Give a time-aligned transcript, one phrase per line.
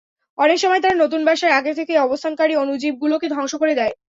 [0.37, 3.93] অনেক সময় তারা নতুন বাসায় আগে থেকে অবস্থানকারী অণুজীবগুলোকে ধ্বংস করে দেয়।